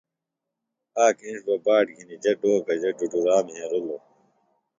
[1.05, 4.01] آک اِنڇ بہ باٹ گِھنیۡ جےۡ ڈوکہ جےۡ ڈُڈوۡرا مھیرِلوۡ